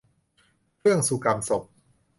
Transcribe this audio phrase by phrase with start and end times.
[0.79, 1.63] เครื่องสุกำศพ